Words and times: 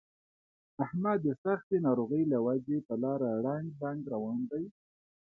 احمد 0.85 1.19
د 1.25 1.27
سختې 1.43 1.75
ناروغۍ 1.85 2.23
له 2.33 2.37
وجې 2.45 2.77
په 2.87 2.93
لاره 3.03 3.29
ړنګ 3.45 3.67
بنګ 3.81 3.99
روان 4.13 4.39
دی. 4.51 4.65